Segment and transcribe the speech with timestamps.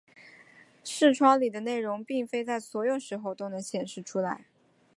[0.83, 4.47] 视窗里的内容并非在所有时候都能显示出来。